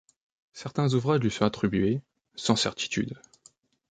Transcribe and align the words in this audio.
Certains 0.53 0.95
ouvrages 0.95 1.19
lui 1.19 1.29
sont 1.29 1.45
attribués 1.45 2.01
sans 2.33 2.55
certitude. 2.55 3.21